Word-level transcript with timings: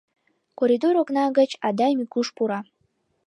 Коридор 0.59 0.95
окна 1.01 1.25
гыч 1.37 1.51
Адай 1.67 1.93
Микуш 1.99 2.27
пура. 2.35 2.59